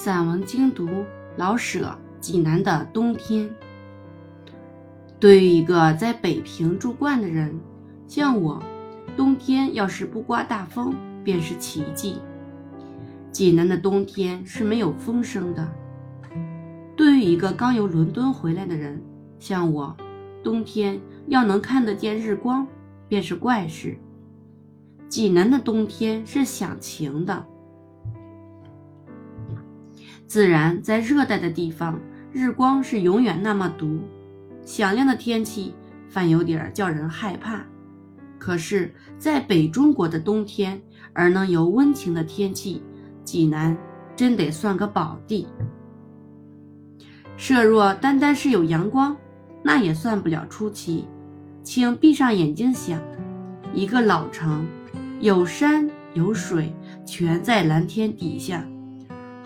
[0.00, 0.88] 散文精读
[1.36, 3.52] 老舍济南的冬天。
[5.18, 7.58] 对于一个在北平住惯的人，
[8.06, 8.62] 像我，
[9.16, 12.20] 冬天要是不刮大风，便是奇迹。
[13.32, 15.68] 济南的冬天是没有风声的。
[16.94, 19.02] 对于一个刚由伦敦回来的人，
[19.40, 19.96] 像我，
[20.44, 22.64] 冬天要能看得见日光，
[23.08, 23.98] 便是怪事。
[25.08, 27.44] 济南的冬天是响晴的。
[30.28, 31.98] 自然，在热带的地方，
[32.30, 33.98] 日光是永远那么毒，
[34.62, 35.74] 响亮的天气
[36.10, 37.64] 反有点叫人害怕。
[38.38, 40.78] 可是，在北中国的冬天，
[41.14, 42.82] 而能有温情的天气，
[43.24, 43.74] 济南
[44.14, 45.48] 真得算个宝地。
[47.38, 49.16] 设若单单是有阳光，
[49.62, 51.06] 那也算不了出奇。
[51.62, 53.00] 请闭上眼睛想，
[53.72, 54.66] 一个老城，
[55.20, 56.74] 有山有水，
[57.06, 58.62] 全在蓝天底下。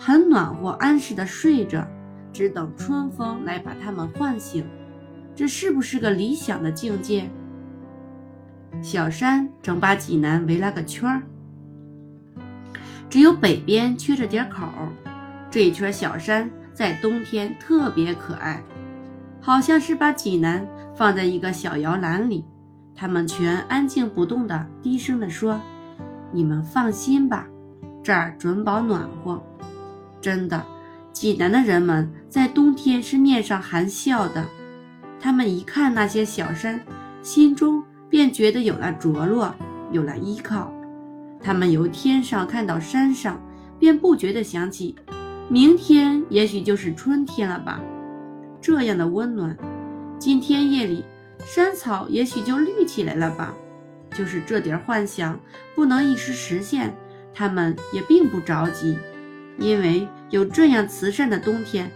[0.05, 1.87] 很暖和安适的睡着，
[2.33, 4.65] 只等春风来把他们唤醒。
[5.33, 7.29] 这是不是个理想的境界？
[8.81, 11.23] 小山正把济南围了个圈儿，
[13.09, 14.67] 只有北边缺着点口。
[15.49, 18.61] 这一圈小山在冬天特别可爱，
[19.39, 22.43] 好像是把济南放在一个小摇篮里。
[22.93, 25.61] 他们全安静不动地低声地说
[26.33, 27.47] ：“你们放心吧，
[28.03, 29.41] 这儿准保暖和。”
[30.23, 30.65] 真的，
[31.11, 34.47] 济南的人们在冬天是面上含笑的。
[35.19, 36.79] 他们一看那些小山，
[37.21, 39.53] 心中便觉得有了着落，
[39.91, 40.73] 有了依靠。
[41.41, 43.37] 他们由天上看到山上，
[43.77, 44.95] 便不觉得想起，
[45.49, 47.81] 明天也许就是春天了吧？
[48.61, 49.57] 这样的温暖，
[50.17, 51.03] 今天夜里
[51.45, 53.53] 山草也许就绿起来了吧？
[54.15, 55.37] 就是这点幻想
[55.75, 56.95] 不能一时实现，
[57.33, 58.97] 他们也并不着急。
[59.57, 61.91] 因为有这样慈善的冬天，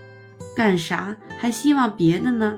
[0.55, 2.58] 干啥还希望别的呢？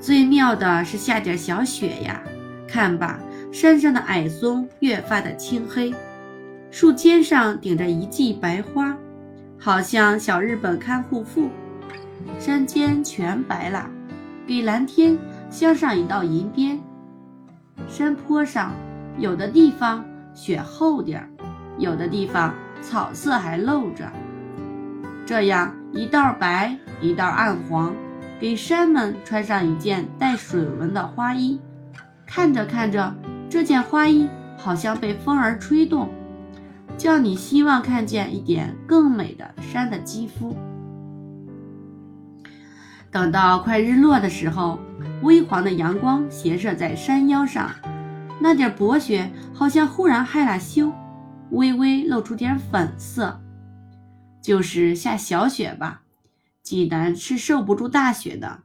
[0.00, 2.22] 最妙的是下点小雪呀！
[2.68, 3.20] 看吧，
[3.52, 5.94] 山上的矮松越发的青黑，
[6.70, 8.96] 树尖上顶着一季白花，
[9.58, 11.48] 好像小日本看护妇。
[12.38, 13.88] 山间全白了，
[14.46, 15.16] 给蓝天
[15.50, 16.80] 镶上一道银边。
[17.88, 18.72] 山坡上
[19.18, 20.04] 有的地方
[20.34, 21.28] 雪厚点儿。
[21.78, 24.10] 有的地方草色还露着，
[25.26, 27.94] 这样一道白一道暗黄，
[28.38, 31.60] 给山们穿上一件带水纹的花衣。
[32.26, 33.14] 看着看着，
[33.48, 36.08] 这件花衣好像被风儿吹动，
[36.96, 40.56] 叫你希望看见一点更美的山的肌肤。
[43.10, 44.78] 等到快日落的时候，
[45.22, 47.70] 微黄的阳光斜射在山腰上，
[48.40, 50.92] 那点薄雪好像忽然害了羞。
[51.50, 53.40] 微微露出点粉色，
[54.42, 56.02] 就是下小雪吧。
[56.62, 58.62] 济南是受不住大雪的，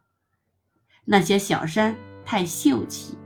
[1.05, 1.95] 那些小山
[2.25, 3.17] 太秀气。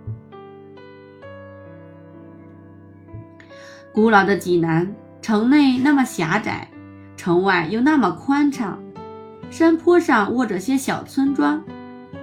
[3.94, 6.68] 古老的济南城内那么狭窄，
[7.16, 8.82] 城外又那么宽敞。
[9.52, 11.64] 山坡上卧着些小村庄，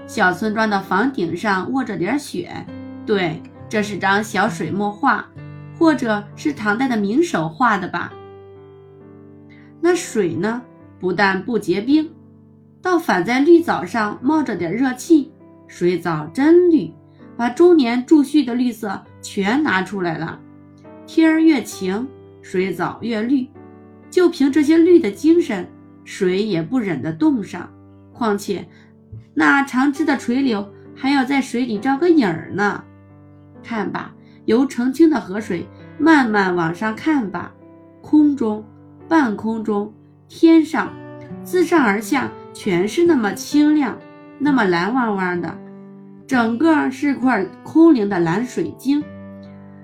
[0.08, 2.66] 小村庄的房顶上卧着点雪。
[3.06, 5.29] 对，这是张小水墨画。
[5.80, 8.12] 或者是唐代的名手画的吧。
[9.80, 10.60] 那水呢？
[10.98, 12.10] 不但不结冰，
[12.82, 15.32] 倒反在绿藻上冒着点热气。
[15.66, 16.92] 水藻真绿，
[17.34, 20.38] 把中年贮蓄的绿色全拿出来了。
[21.06, 22.06] 天儿越晴，
[22.42, 23.48] 水藻越绿。
[24.10, 25.66] 就凭这些绿的精神，
[26.04, 27.72] 水也不忍得冻上。
[28.12, 28.68] 况且
[29.32, 32.84] 那长枝的垂柳还要在水里照个影儿呢。
[33.62, 34.14] 看吧。
[34.50, 35.64] 由澄清的河水
[35.96, 37.52] 慢慢往上看吧，
[38.02, 38.64] 空中、
[39.08, 39.94] 半空中、
[40.26, 40.92] 天上，
[41.44, 43.96] 自上而下全是那么清亮，
[44.40, 45.56] 那么蓝汪汪的，
[46.26, 49.04] 整个是块空灵的蓝水晶。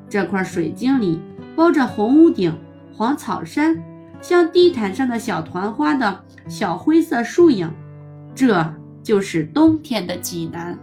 [0.08, 1.22] 这块水晶里
[1.54, 2.52] 包着红屋顶、
[2.92, 3.80] 黄草山，
[4.20, 7.72] 像地毯上的小团花的小灰色树影，
[8.34, 10.76] 这就是冬天的济南。